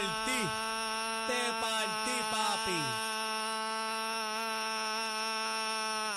[0.00, 0.40] partí.
[1.28, 2.80] Te partí, papi.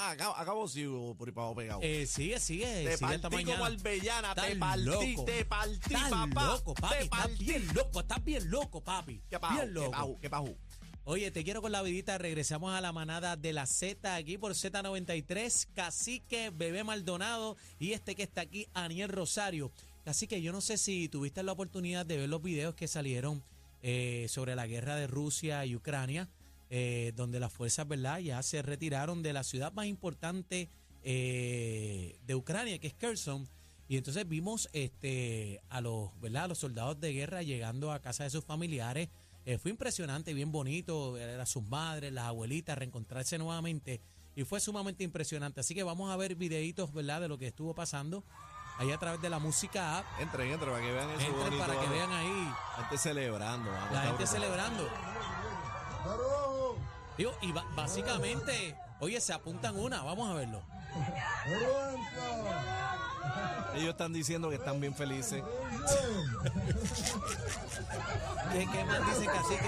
[0.07, 0.85] Acabo, acabo sí,
[1.17, 1.79] por ahí pegado.
[1.83, 2.65] Eh, sigue, sigue.
[2.65, 3.65] te sigue partí como mañana.
[3.65, 5.25] albellana, te partí, loco.
[5.25, 6.45] te partí, Estás papá.
[6.45, 6.95] loco, papi.
[6.95, 7.43] te Estás partí.
[7.45, 9.21] bien loco, estás bien loco, papi.
[9.29, 9.55] ¿Qué pajo?
[9.55, 9.91] Bien ¿Qué loco.
[9.91, 10.17] pajo?
[10.21, 10.55] ¿Qué pajo?
[11.07, 12.17] Oye, te quiero con la vidita.
[12.17, 15.67] Regresamos a la manada de la Z aquí por Z93.
[15.73, 19.71] Cacique, Bebé Maldonado y este que está aquí, Aniel Rosario.
[20.03, 23.43] Cacique, yo no sé si tuviste la oportunidad de ver los videos que salieron
[23.87, 26.27] eh, sobre la guerra de Rusia y Ucrania,
[26.71, 30.69] eh, donde las fuerzas, ¿verdad?, ya se retiraron de la ciudad más importante
[31.03, 33.47] eh, de Ucrania, que es Kherson.
[33.87, 36.49] Y entonces vimos este, a los, ¿verdad?
[36.49, 39.09] los soldados de guerra llegando a casa de sus familiares.
[39.45, 44.01] Eh, fue impresionante, bien bonito, ver a sus madres, las abuelitas, reencontrarse nuevamente.
[44.35, 45.59] Y fue sumamente impresionante.
[45.59, 48.23] Así que vamos a ver videitos, ¿verdad?, de lo que estuvo pasando
[48.77, 50.05] ahí a través de la música app.
[50.19, 51.19] Entren, entren para que vean eso.
[51.21, 53.71] Entren bonito, para que vean ahí La gente celebrando.
[53.71, 54.27] la gente brutal.
[54.27, 54.89] celebrando.
[57.17, 60.61] Digo, y básicamente, oye, se apuntan una, vamos a verlo.
[63.75, 65.43] Ellos están diciendo que están bien felices.
[68.53, 69.65] ¿Qué, qué más dicen Cacique?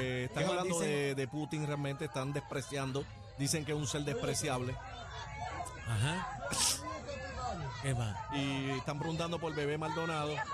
[0.00, 3.04] Eh, están ¿Qué más hablando de, de Putin, realmente están despreciando.
[3.38, 4.74] Dicen que es un ser despreciable.
[5.90, 6.48] Ajá.
[7.82, 8.16] ¿Qué más?
[8.34, 10.34] Y están preguntando por bebé Maldonado.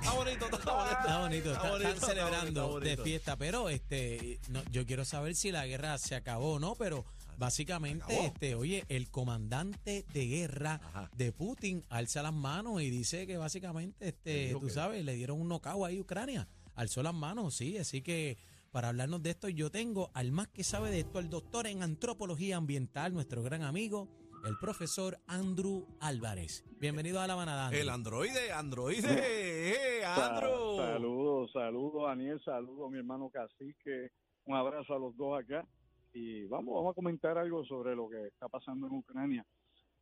[0.00, 0.98] Está bonito, está bonito.
[1.00, 2.90] Está bonito, está- bonito, están celebrando está bonito.
[2.90, 6.74] de fiesta, pero este, no, yo quiero saber si la guerra se acabó o no,
[6.74, 7.04] pero
[7.38, 8.22] básicamente, acabó.
[8.26, 11.10] este, oye, el comandante de guerra Ajá.
[11.16, 15.40] de Putin alza las manos y dice que básicamente, este, tú que- sabes, le dieron
[15.40, 18.36] un knockout ahí a Ucrania, alzó las manos, sí, así que
[18.74, 21.84] para hablarnos de esto yo tengo al más que sabe de esto, el doctor en
[21.84, 24.08] antropología ambiental, nuestro gran amigo,
[24.44, 26.64] el profesor Andrew Álvarez.
[26.80, 27.66] Bienvenido a la manada.
[27.66, 27.80] Andrew.
[27.82, 30.76] El androide, androide, eh, Andrew.
[30.76, 34.10] Sa- Saludos, saludos, Daniel, saludos, mi hermano Cacique.
[34.46, 35.64] Un abrazo a los dos acá.
[36.12, 39.46] Y vamos, vamos a comentar algo sobre lo que está pasando en Ucrania.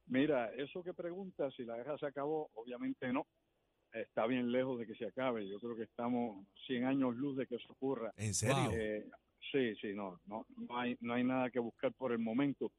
[0.07, 3.27] Mira, eso que pregunta si la guerra se acabó, obviamente no.
[3.93, 5.47] Está bien lejos de que se acabe.
[5.49, 8.13] Yo creo que estamos 100 años luz de que eso ocurra.
[8.17, 8.71] ¿En serio?
[8.73, 9.05] Eh,
[9.51, 12.73] sí, sí, no, no, no hay, no hay nada que buscar por el momento.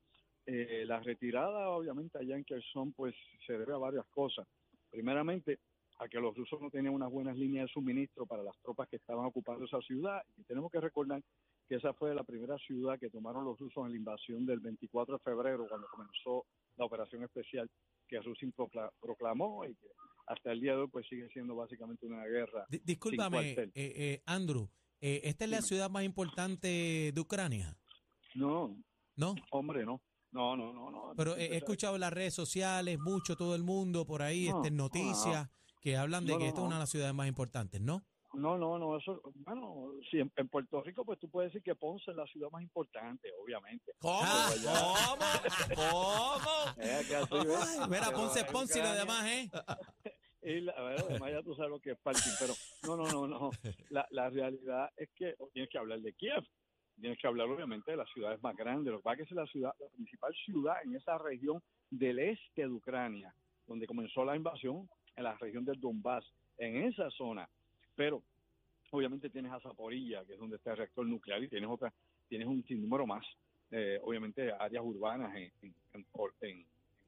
[0.45, 3.15] Eh, la retirada, obviamente, allá en Kherson, pues
[3.45, 4.47] se debe a varias cosas.
[4.89, 5.59] Primeramente,
[5.99, 8.95] a que los rusos no tenían unas buenas líneas de suministro para las tropas que
[8.97, 10.21] estaban ocupando esa ciudad.
[10.35, 11.21] Y tenemos que recordar
[11.69, 15.13] que esa fue la primera ciudad que tomaron los rusos en la invasión del 24
[15.17, 16.45] de febrero, cuando comenzó
[16.75, 17.69] la operación especial
[18.07, 19.87] que Rusia procla- proclamó y que
[20.25, 22.65] hasta el día de hoy pues sigue siendo básicamente una guerra.
[22.69, 24.69] Di- Discúlpame, eh, eh, Andrew,
[25.01, 27.77] eh, ¿esta es la ciudad más importante de Ucrania?
[28.35, 28.75] No,
[29.15, 29.35] ¿No?
[29.51, 30.01] hombre, no.
[30.31, 31.13] No, no, no, no.
[31.15, 34.69] Pero he escuchado en las redes sociales, mucho, todo el mundo por ahí, No, este,
[34.69, 35.47] en no, noticias,
[35.79, 38.03] que hablan de que esta es una de las ciudades más importantes, ¿no?
[38.33, 41.75] No, no, no, eso, bueno, sí, en, en Puerto Rico, pues tú puedes decir que
[41.75, 43.93] Ponce es la ciudad más importante, obviamente.
[43.99, 44.21] ¿Cómo?
[44.23, 44.49] Ah.
[45.75, 45.75] ¿Cómo?
[45.75, 46.83] ¿Cómo?
[46.83, 47.79] Eh, que así, ¿ves?
[47.79, 49.49] Ay, Mira, Ponce, en Ponce y lo demás, ¿eh?
[50.45, 53.27] Y la, bueno, además ya tú sabes lo que es parking, pero no, no, no,
[53.27, 53.49] no.
[53.91, 56.43] La, la realidad es que tienes que hablar de Kiev,
[56.99, 58.91] tienes que hablar obviamente de las ciudades más grandes.
[58.91, 62.19] Lo que pasa es que es la ciudad, la principal ciudad en esa región del
[62.19, 63.33] este de Ucrania,
[63.67, 66.25] donde comenzó la invasión, en la región del Donbass,
[66.57, 67.47] en esa zona.
[67.95, 68.23] Pero
[68.91, 71.93] obviamente tienes a Zaporilla, que es donde está el reactor nuclear, y tienes otra,
[72.27, 73.25] tienes un sinnúmero más,
[73.71, 75.73] eh, obviamente áreas urbanas en,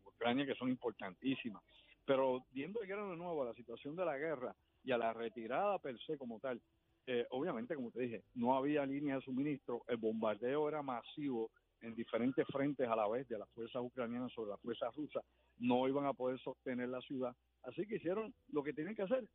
[0.06, 1.62] Ucrania que son importantísimas.
[2.06, 5.14] Pero viendo el grano de nuevo a la situación de la guerra y a la
[5.14, 6.62] retirada per se como tal,
[7.08, 11.52] eh, obviamente, como te dije, no había línea de suministro, el bombardeo era masivo
[11.82, 15.24] en diferentes frentes a la vez de las fuerzas ucranianas sobre las fuerzas rusas,
[15.60, 19.28] no iban a poder sostener la ciudad, así que hicieron lo que tienen que hacer,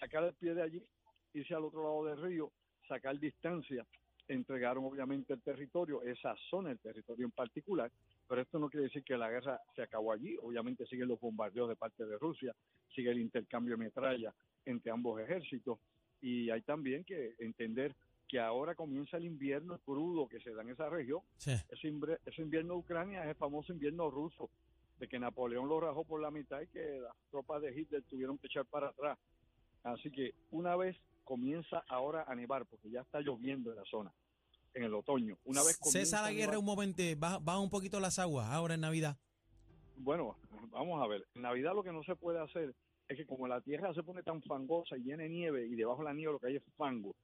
[0.00, 0.82] sacar el pie de allí,
[1.34, 2.52] irse al otro lado del río,
[2.86, 3.86] sacar distancia,
[4.28, 7.90] entregaron obviamente el territorio, esa zona, el territorio en particular,
[8.28, 10.36] pero esto no quiere decir que la guerra se acabó allí.
[10.42, 12.54] Obviamente siguen los bombardeos de parte de Rusia,
[12.94, 14.34] sigue el intercambio de metralla
[14.66, 15.78] entre ambos ejércitos
[16.20, 17.94] y hay también que entender
[18.28, 21.20] que ahora comienza el invierno crudo que se da en esa región.
[21.38, 21.52] Sí.
[21.70, 21.90] Ese,
[22.26, 24.50] ese invierno de Ucrania es el famoso invierno ruso,
[24.98, 28.36] de que Napoleón lo rajó por la mitad y que las tropas de Hitler tuvieron
[28.36, 29.18] que echar para atrás.
[29.82, 30.96] Así que una vez
[31.28, 34.10] comienza ahora a nevar, porque ya está lloviendo en la zona,
[34.72, 35.36] en el otoño.
[35.44, 38.80] Una vez Cesa la guerra un momento, baja, baja un poquito las aguas ahora en
[38.80, 39.18] Navidad.
[39.98, 40.38] Bueno,
[40.70, 41.26] vamos a ver.
[41.34, 42.74] En Navidad lo que no se puede hacer
[43.08, 45.98] es que como la tierra se pone tan fangosa y llena de nieve y debajo
[45.98, 47.14] de la nieve lo que hay es fango,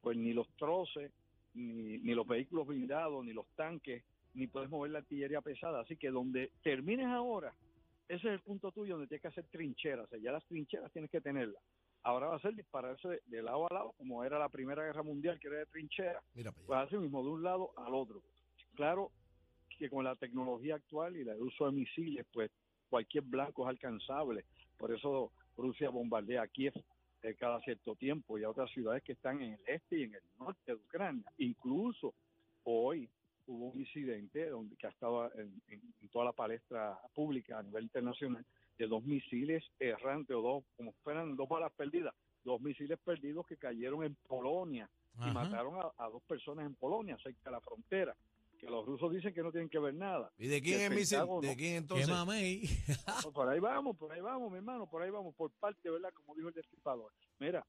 [0.00, 1.12] pues ni los troces,
[1.52, 4.02] ni, ni los vehículos blindados, ni los tanques,
[4.32, 5.82] ni puedes mover la artillería pesada.
[5.82, 7.52] Así que donde termines ahora,
[8.08, 10.06] ese es el punto tuyo donde tienes que hacer trincheras.
[10.06, 11.62] O sea, ya las trincheras tienes que tenerlas.
[12.02, 15.02] Ahora va a ser dispararse de, de lado a lado, como era la Primera Guerra
[15.02, 16.22] Mundial, que era de trinchera.
[16.34, 16.52] Mira.
[16.52, 18.22] Pues así mismo, de un lado al otro.
[18.74, 19.10] Claro
[19.78, 22.50] que con la tecnología actual y el uso de misiles, pues
[22.88, 24.44] cualquier blanco es alcanzable.
[24.78, 26.72] Por eso Rusia bombardea a Kiev
[27.22, 30.14] eh, cada cierto tiempo y a otras ciudades que están en el este y en
[30.14, 31.24] el norte de Ucrania.
[31.38, 32.14] Incluso
[32.64, 33.08] hoy
[33.46, 37.62] hubo un incidente donde que ha estado en, en- en toda la palestra pública a
[37.62, 38.44] nivel internacional
[38.80, 43.58] de dos misiles errantes o dos, como fueran dos balas perdidas, dos misiles perdidos que
[43.58, 48.16] cayeron en Polonia y mataron a, a dos personas en Polonia, cerca de la frontera,
[48.58, 50.32] que los rusos dicen que no tienen que ver nada.
[50.38, 51.18] ¿Y de quién es misil?
[51.42, 52.08] ¿De quién ¿Qué entonces?
[52.08, 52.62] mamey?
[53.22, 56.10] Pues por ahí vamos, por ahí vamos, mi hermano, por ahí vamos, por parte, ¿verdad?
[56.14, 57.12] Como dijo el destripador.
[57.38, 57.66] Mira,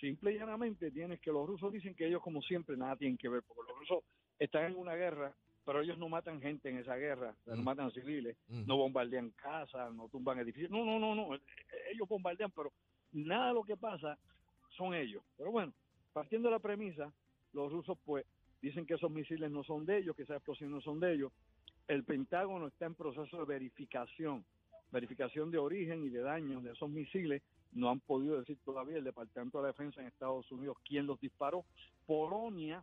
[0.00, 3.28] simple y llanamente tienes que los rusos dicen que ellos, como siempre, nada tienen que
[3.28, 4.02] ver, porque los rusos
[4.40, 5.32] están en una guerra,
[5.68, 7.62] pero ellos no matan gente en esa guerra, no Mm.
[7.62, 8.62] matan civiles, Mm.
[8.66, 11.40] no bombardean casas, no tumban edificios, no, no, no, no, eh,
[11.92, 12.72] ellos bombardean, pero
[13.12, 14.16] nada de lo que pasa
[14.78, 15.22] son ellos.
[15.36, 15.74] Pero bueno,
[16.14, 17.12] partiendo de la premisa,
[17.52, 18.24] los rusos pues
[18.62, 21.32] dicen que esos misiles no son de ellos, que esas explosiones no son de ellos.
[21.86, 24.46] El Pentágono está en proceso de verificación,
[24.90, 27.42] verificación de origen y de daños de esos misiles.
[27.72, 31.20] No han podido decir todavía el Departamento de la Defensa en Estados Unidos quién los
[31.20, 31.66] disparó.
[32.06, 32.82] Polonia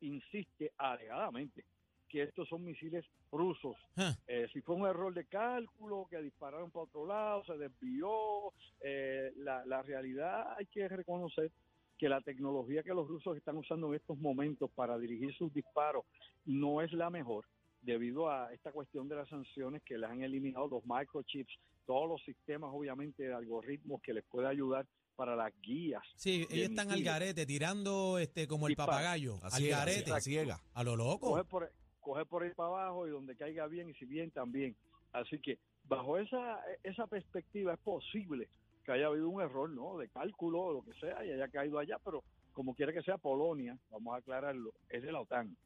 [0.00, 1.62] insiste alegadamente
[2.10, 3.76] que estos son misiles rusos.
[3.96, 4.14] Ah.
[4.26, 9.32] Eh, si fue un error de cálculo, que dispararon para otro lado, se desvió, eh,
[9.36, 11.50] la, la realidad hay que reconocer
[11.96, 16.04] que la tecnología que los rusos están usando en estos momentos para dirigir sus disparos
[16.46, 17.44] no es la mejor
[17.82, 21.52] debido a esta cuestión de las sanciones que les han eliminado los microchips,
[21.86, 24.86] todos los sistemas obviamente de algoritmos que les puede ayudar
[25.16, 26.02] para las guías.
[26.16, 29.38] Sí, ellos están al garete, tirando este como el papagayo.
[29.42, 30.12] Al garete.
[30.12, 30.62] a ciega.
[30.72, 31.44] A lo loco.
[31.44, 31.70] por,
[32.10, 34.74] coger por ahí para abajo y donde caiga bien y si bien también.
[35.12, 38.48] Así que bajo esa, esa perspectiva es posible
[38.84, 39.96] que haya habido un error, ¿no?
[39.98, 43.16] De cálculo o lo que sea y haya caído allá, pero como quiera que sea
[43.16, 45.56] Polonia, vamos a aclararlo, es de la OTAN.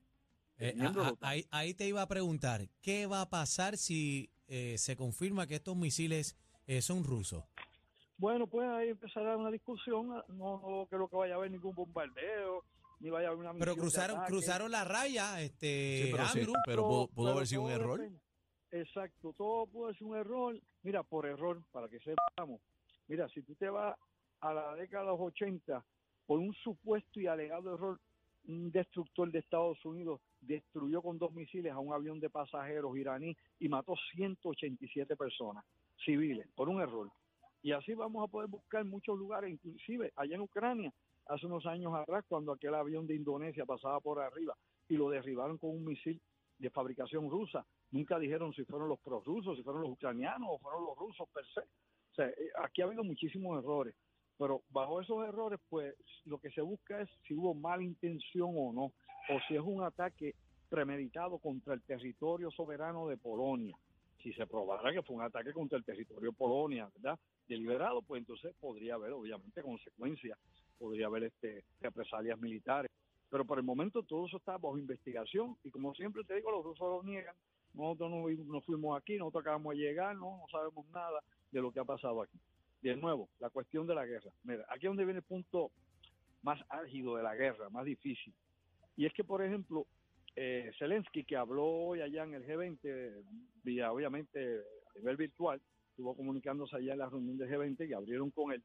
[0.59, 4.77] Eh, a- a- ahí, ahí te iba a preguntar, ¿qué va a pasar si eh,
[4.77, 6.37] se confirma que estos misiles
[6.67, 7.43] eh, son rusos?
[8.19, 12.63] Bueno, pues ahí empezará una discusión, no, no creo que vaya a haber ningún bombardeo,
[13.01, 16.55] ni vaya a haber una Pero cruzaron, cruzaron la raya, este, Sí, pero sí, Andrew.
[16.67, 17.99] pero pudo, pudo pero haber sido un error.
[18.01, 18.21] depende.
[18.71, 20.61] Exacto, todo puede ser un error.
[20.83, 22.61] Mira, por error, para que sepamos.
[23.07, 23.97] Mira, si tú te vas
[24.41, 25.85] a la década de los 80,
[26.27, 28.01] por un supuesto y alegado error,
[28.47, 33.37] un destructor de Estados Unidos destruyó con dos misiles a un avión de pasajeros iraní
[33.59, 35.65] y mató 187 personas
[36.05, 37.11] civiles por un error.
[37.63, 40.93] Y así vamos a poder buscar muchos lugares, inclusive allá en Ucrania,
[41.27, 44.57] hace unos años atrás, cuando aquel avión de Indonesia pasaba por arriba
[44.89, 46.21] y lo derribaron con un misil
[46.59, 47.65] de fabricación rusa.
[47.91, 51.45] Nunca dijeron si fueron los prorrusos, si fueron los ucranianos o fueron los rusos per
[51.47, 51.61] se.
[51.61, 53.95] O sea, eh, aquí ha habido muchísimos errores,
[54.39, 55.95] pero bajo esos errores, pues
[56.25, 59.83] lo que se busca es si hubo mala intención o no, o si es un
[59.83, 60.35] ataque
[60.69, 63.77] premeditado contra el territorio soberano de Polonia.
[64.23, 67.19] Si se probara que fue un ataque contra el territorio de Polonia, ¿verdad?
[67.47, 70.39] Deliberado, pues entonces podría haber, obviamente, consecuencias,
[70.79, 72.91] podría haber este, represalias militares.
[73.31, 76.65] Pero por el momento todo eso está bajo investigación y como siempre te digo, los
[76.65, 77.35] rusos lo niegan.
[77.73, 78.11] Nosotros
[78.47, 82.23] no, fuimos aquí, nosotros acabamos de llegar, no, sabemos nada de lo que ha pasado
[82.23, 82.39] aquí.
[82.81, 84.31] De nuevo, la cuestión de la guerra.
[84.45, 85.73] Mira, aquí es donde viene el punto
[86.43, 88.33] más álgido de la guerra, más difícil.
[88.97, 89.87] Y es que, por ejemplo,
[90.37, 93.25] eh, Zelensky, que habló hoy allá en el G20,
[93.65, 98.31] vía obviamente a nivel virtual, estuvo comunicándose allá en la reunión del G20 que abrieron
[98.31, 98.63] con él.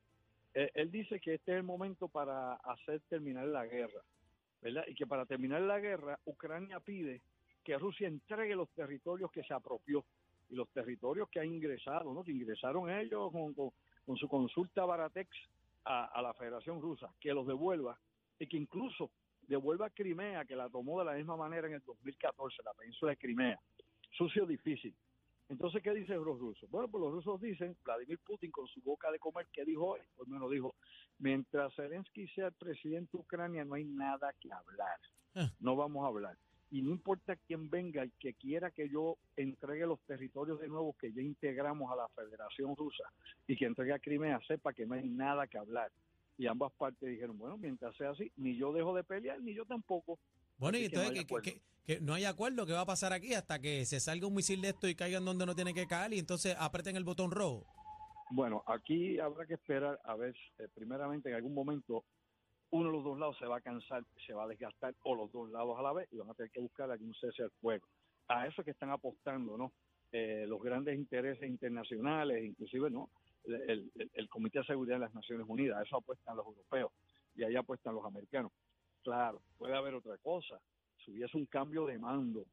[0.54, 4.02] Eh, él dice que este es el momento para hacer terminar la guerra,
[4.62, 4.84] ¿verdad?
[4.88, 7.22] Y que para terminar la guerra, Ucrania pide
[7.64, 10.04] que Rusia entregue los territorios que se apropió
[10.50, 12.24] y los territorios que ha ingresado, ¿no?
[12.24, 13.72] Que ingresaron ellos con, con-
[14.18, 15.30] su consulta Baratex
[15.86, 17.96] a, a la Federación Rusa, que los devuelva
[18.40, 19.12] y que incluso
[19.44, 23.18] devuelva Crimea, que la tomó de la misma manera en el 2014, la península de
[23.18, 23.60] Crimea.
[24.18, 24.96] Sucio difícil.
[25.50, 26.70] Entonces, ¿qué dicen los rusos?
[26.70, 30.00] Bueno, pues los rusos dicen, Vladimir Putin con su boca de comer, ¿qué dijo hoy?
[30.16, 30.76] Pues me lo dijo,
[31.18, 35.00] mientras Zelensky sea el presidente de Ucrania no hay nada que hablar.
[35.34, 35.52] Ah.
[35.60, 36.38] No vamos a hablar.
[36.72, 40.96] Y no importa quién venga y que quiera que yo entregue los territorios de nuevo
[41.00, 43.06] que ya integramos a la Federación Rusa
[43.48, 45.92] y que entregue a Crimea, sepa que no hay nada que hablar.
[46.38, 49.66] Y ambas partes dijeron, bueno, mientras sea así, ni yo dejo de pelear, ni yo
[49.66, 50.20] tampoco.
[50.60, 51.44] Bueno, y Así que no entonces hay que, que- acuerdo.
[51.44, 53.34] que- que no hay acuerdo, ¿qué va a pasar aquí?
[53.34, 56.14] Hasta que se salga un misil de esto y caigan donde no tiene que caer
[56.14, 57.66] y entonces aprieten el botón rojo.
[58.30, 62.04] Bueno, aquí habrá que esperar a ver, eh, primeramente en algún momento
[62.70, 65.32] uno de los dos lados se va a cansar, se va a desgastar, o los
[65.32, 67.88] dos lados a la vez, y van a tener que buscar algún cese al fuego.
[68.28, 69.72] A eso es que están apostando, ¿no?
[70.12, 73.10] eh, los grandes intereses internacionales, inclusive no
[73.46, 76.92] el, el, el, Comité de Seguridad de las Naciones Unidas, eso apuestan los europeos
[77.36, 78.52] y ahí apuestan los americanos.
[79.10, 80.62] Claro, puede haber otra cosa.
[81.04, 82.46] Si hubiese un cambio de mando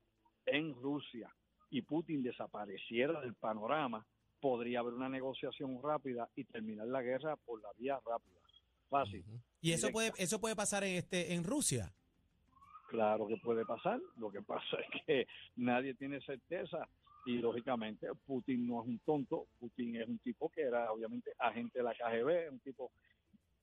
[0.47, 1.31] en Rusia
[1.69, 4.07] y Putin desapareciera del panorama,
[4.41, 8.41] podría haber una negociación rápida y terminar la guerra por la vía rápida.
[8.89, 9.23] Fácil.
[9.61, 11.93] ¿Y eso puede, eso puede pasar en, este, en Rusia?
[12.89, 14.01] Claro que puede pasar.
[14.17, 16.89] Lo que pasa es que nadie tiene certeza
[17.27, 19.49] y lógicamente Putin no es un tonto.
[19.59, 22.93] Putin es un tipo que era obviamente agente de la KGB, un tipo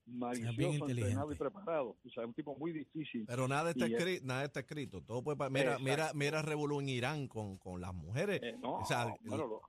[0.06, 1.96] malicioso, entrenado y preparado.
[2.04, 3.24] O sea, un tipo muy difícil.
[3.26, 5.00] Pero nada está, escrito, nada está escrito.
[5.02, 8.40] Todo puede, mira, mira, mira Revolú en Irán con, con las mujeres.
[8.42, 9.62] Eh, no, o sea, bueno, lo,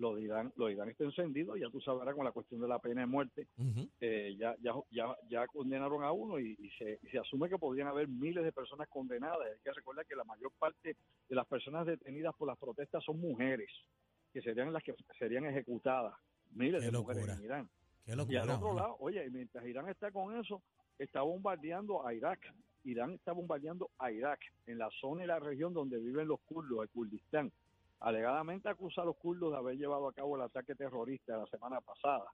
[0.00, 2.68] lo de Irán, lo de Irán está encendido, ya tú sabrás con la cuestión de
[2.68, 3.48] la pena de muerte,
[4.00, 8.08] eh, ya, ya, ya, ya condenaron a uno y, se, se, asume que podrían haber
[8.08, 9.38] miles de personas condenadas.
[9.42, 10.96] Hay que recordar que la mayor parte
[11.28, 13.70] de las personas detenidas por las protestas son mujeres,
[14.32, 16.14] que serían las que serían ejecutadas,
[16.52, 17.70] miles de mujeres en Irán.
[18.06, 20.62] Y al otro lado, oye, mientras Irán está con eso,
[20.98, 22.40] está bombardeando a Irak.
[22.84, 26.82] Irán está bombardeando a Irak, en la zona y la región donde viven los kurdos,
[26.82, 27.52] el Kurdistán
[28.00, 31.80] alegadamente acusa a los kurdos de haber llevado a cabo el ataque terrorista la semana
[31.80, 32.24] pasada,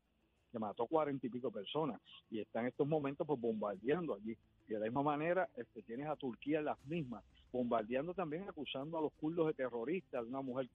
[0.51, 4.37] que mató cuarenta y pico personas, y está en estos momentos pues bombardeando allí.
[4.69, 8.99] Y de la misma manera este, tienes a Turquía en las mismas, bombardeando también, acusando
[8.99, 10.69] a los kurdos de terroristas, una mujer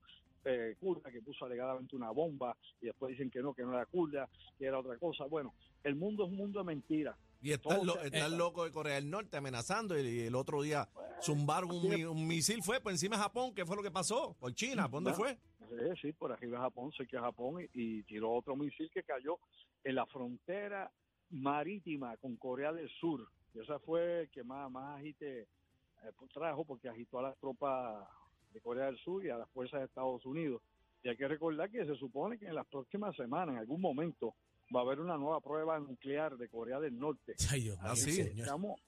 [0.46, 3.86] eh, kurda que puso alegadamente una bomba, y después dicen que no, que no era
[3.86, 5.26] kurda, que era otra cosa.
[5.26, 7.16] Bueno, el mundo es un mundo de mentiras.
[7.42, 10.88] Y está, el, loco de Corea del Norte amenazando y, el otro día
[11.24, 14.36] zumbaron un, misil, fue por encima de Japón, ¿qué fue lo que pasó?
[14.40, 14.84] ¿Por China?
[14.90, 15.38] ¿Por dónde fue?
[15.58, 19.40] Sí, sí, por arriba de Japón, sé que Japón y, tiró otro misil que cayó
[19.84, 20.92] en la frontera
[21.32, 23.28] marítima con Corea del Sur.
[23.56, 28.08] Y esa fue el que más, más agite eh, trajo porque agitó a las tropas
[28.54, 30.62] de Corea del Sur y a las fuerzas de Estados Unidos.
[31.04, 34.36] Y hay que recordar que se supone que en las próximas semanas, en algún momento,
[34.74, 37.36] va a haber una nueva prueba nuclear de Corea del Norte.
[37.82, 38.80] Así estamos,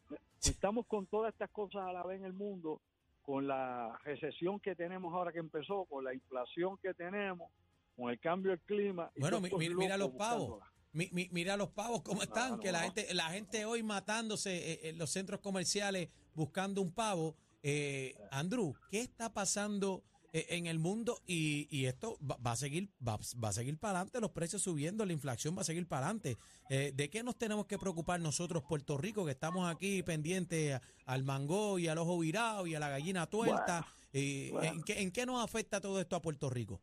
[0.42, 2.82] estamos con todas estas cosas a la vez en el mundo,
[3.24, 7.52] con la recesión que tenemos ahora que empezó, con la inflación que tenemos,
[7.96, 9.12] con el cambio del clima.
[9.18, 10.62] Bueno, mira los pavos.
[10.94, 15.10] mira los pavos cómo están, que la gente la gente hoy matándose eh, en los
[15.10, 17.36] centros comerciales buscando un pavo.
[17.64, 20.04] Eh, Andrew, ¿qué está pasando
[20.34, 24.00] eh, en el mundo y, y esto va, a seguir va, va, a seguir para
[24.00, 26.38] adelante, los precios subiendo, la inflación va a seguir para adelante.
[26.70, 31.24] Eh, ¿De qué nos tenemos que preocupar nosotros, Puerto Rico, que estamos aquí pendientes al
[31.24, 33.86] mango y al ojo virado y a la gallina tuerta?
[34.12, 36.82] ¿en, qué, ¿En qué nos afecta todo esto a Puerto Rico?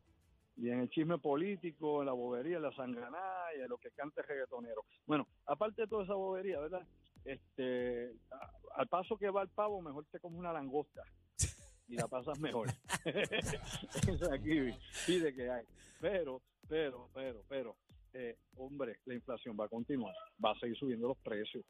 [0.60, 3.90] y en el chisme político, en la bobería, en la sanganada y en lo que
[3.92, 4.84] canta el reggaetonero.
[5.06, 6.86] Bueno, aparte de toda esa bobería, ¿verdad?
[7.24, 8.12] Este,
[8.76, 11.02] al paso que va el pavo, mejor te como una langosta
[11.90, 12.68] y la pasas mejor.
[14.32, 14.72] aquí
[15.06, 15.64] pide que hay.
[16.00, 17.76] Pero, pero, pero, pero,
[18.14, 21.64] eh, hombre, la inflación va a continuar, va a seguir subiendo los precios.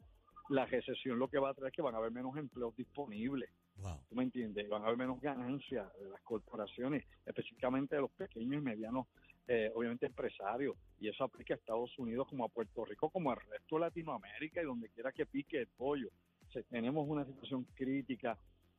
[0.49, 3.49] La recesión lo que va a traer es que van a haber menos empleos disponibles.
[4.09, 4.69] ¿Tú me entiendes?
[4.69, 9.07] Van a haber menos ganancias de las corporaciones, específicamente de los pequeños y medianos,
[9.47, 10.75] eh, obviamente empresarios.
[10.99, 14.61] Y eso aplica a Estados Unidos como a Puerto Rico, como al resto de Latinoamérica
[14.61, 16.09] y donde quiera que pique el pollo.
[16.69, 18.37] tenemos una situación crítica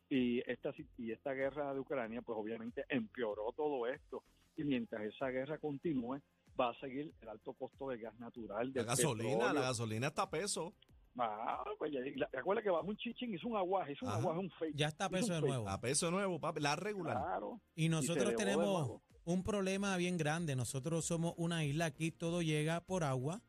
[0.08, 4.22] y esta, y esta guerra de Ucrania, pues obviamente empeoró todo esto.
[4.56, 6.20] Y mientras esa guerra continúe,
[6.60, 8.70] va a seguir el alto costo del gas natural.
[8.74, 10.74] la gasolina, la gasolina está a peso.
[11.18, 11.92] Ah, pues
[12.30, 14.74] recuerda que bajó un chichín, hizo un aguaje, hizo un aguaje, un fake.
[14.74, 15.68] Ya está a peso de nuevo.
[15.68, 17.16] A peso de nuevo, papi, la regular.
[17.16, 17.60] Claro.
[17.74, 20.56] Y nosotros tenemos un problema bien grande.
[20.56, 23.40] Nosotros somos una isla, aquí todo llega por agua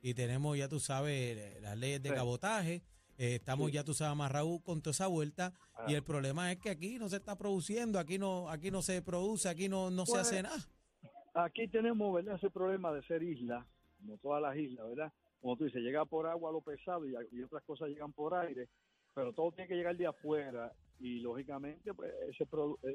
[0.00, 2.82] y tenemos, ya tú sabes, las leyes de cabotaje
[3.18, 5.52] eh, estamos ya, tú sabes, amarrados con toda esa vuelta
[5.86, 9.02] y el problema es que aquí no se está produciendo, aquí no aquí no se
[9.02, 10.58] produce, aquí no, no se hace nada.
[11.34, 12.36] Aquí tenemos, ¿verdad?
[12.36, 13.66] Ese problema de ser isla,
[13.98, 15.12] como todas las islas, ¿verdad?
[15.40, 18.68] Como tú dices, llega por agua lo pesado y, otras cosas llegan por aire,
[19.14, 22.46] pero todo tiene que llegar de afuera y lógicamente pues ese,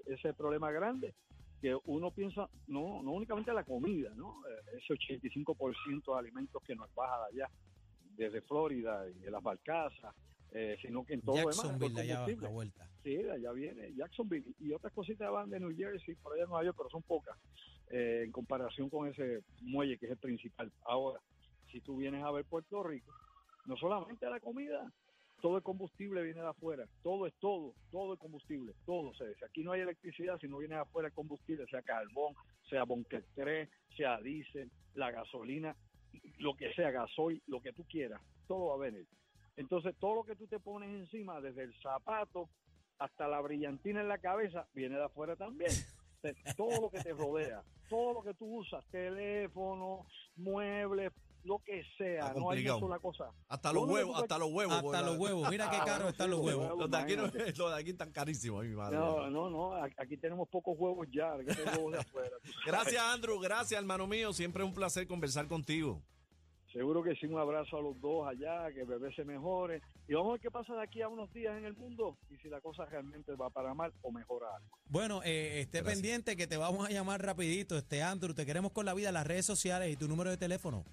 [0.05, 1.13] ese problema grande
[1.61, 4.35] que uno piensa, no, no únicamente la comida, ¿no?
[4.47, 7.51] Eh, ese 85% de alimentos que nos baja de allá,
[8.15, 10.15] desde Florida y de las Barcazas,
[10.51, 12.07] eh, sino que en todo Jacksonville, demás.
[12.07, 12.89] Jacksonville, la vuelta.
[13.03, 16.63] Sí, allá viene Jacksonville y otras cositas van de New Jersey, por allá en Nueva
[16.63, 17.37] York, pero son pocas
[17.89, 20.71] eh, en comparación con ese muelle que es el principal.
[20.85, 21.19] Ahora,
[21.71, 23.13] si tú vienes a ver Puerto Rico,
[23.65, 24.91] no solamente la comida,
[25.41, 29.13] todo el combustible viene de afuera, todo es todo, todo el combustible, todo.
[29.13, 32.33] se dice aquí no hay electricidad si no viene de afuera el combustible, sea carbón,
[32.69, 35.75] sea Bonker 3, sea diésel, la gasolina,
[36.39, 39.07] lo que sea, gasoil, lo que tú quieras, todo va a venir.
[39.55, 42.49] Entonces, todo lo que tú te pones encima, desde el zapato
[42.99, 45.71] hasta la brillantina en la cabeza, viene de afuera también.
[46.57, 51.11] todo lo que te rodea, todo lo que tú usas, teléfono, muebles,
[51.47, 53.31] lo que sea, no hay una sola cosa.
[53.47, 54.75] Hasta Lo los huevos, hasta los huevos.
[54.75, 55.49] Hasta los huevos.
[55.49, 56.77] Mira qué caro bueno, están los huevos.
[56.77, 57.23] Los de aquí, no,
[57.57, 58.97] los de aquí están carísimos, mi madre.
[58.97, 62.31] No, no, no, aquí tenemos pocos huevos ya, aquí hay huevos de afuera.
[62.43, 62.65] tú sabes.
[62.65, 63.39] Gracias, Andrew.
[63.39, 64.33] Gracias, hermano mío.
[64.33, 66.01] Siempre es un placer conversar contigo.
[66.73, 69.81] Seguro que sí, un abrazo a los dos allá, que el bebé se mejore.
[70.07, 72.37] Y vamos a ver qué pasa de aquí a unos días en el mundo y
[72.37, 74.77] si la cosa realmente va para mal o mejora algo.
[74.85, 75.95] Bueno, eh, esté Gracias.
[75.95, 78.33] pendiente que te vamos a llamar rapidito, este Andrew.
[78.33, 80.83] Te queremos con la vida, las redes sociales y tu número de teléfono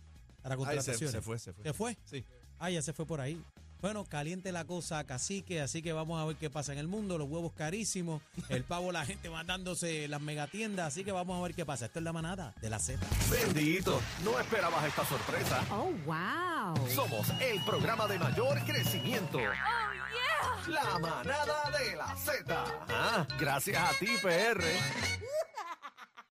[0.45, 1.11] para Ay, se, contrataciones.
[1.13, 1.65] se fue, se fue.
[1.65, 1.97] ¿Se fue?
[2.05, 2.25] Sí.
[2.59, 3.43] Ah, ya se fue por ahí.
[3.81, 7.19] Bueno, caliente la cosa, cacique, así que vamos a ver qué pasa en el mundo.
[7.19, 11.55] Los huevos carísimos, el pavo, la gente mandándose las megatiendas, así que vamos a ver
[11.55, 11.85] qué pasa.
[11.87, 12.99] Esto es la manada de la Z.
[13.31, 15.63] Bendito, no esperabas esta sorpresa.
[15.71, 16.89] Oh, wow.
[16.95, 19.39] Somos el programa de mayor crecimiento.
[20.69, 22.65] La manada de la Z.
[22.89, 24.63] Ah, gracias a ti, PR.